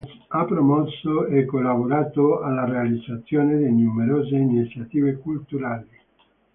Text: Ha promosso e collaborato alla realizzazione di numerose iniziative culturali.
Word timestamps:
Ha 0.29 0.45
promosso 0.45 1.27
e 1.27 1.45
collaborato 1.45 2.39
alla 2.41 2.65
realizzazione 2.65 3.55
di 3.55 3.69
numerose 3.83 4.35
iniziative 4.35 5.17
culturali. 5.19 5.89